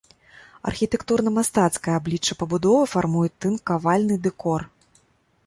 Архітэктурна-мастацкае 0.69 1.93
аблічча 1.99 2.33
пабудовы 2.41 2.83
фармуюць 2.95 3.35
тынкавальны 3.47 4.21
дэкор. 4.27 4.61